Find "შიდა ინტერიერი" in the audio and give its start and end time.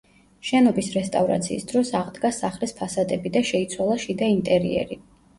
4.05-4.99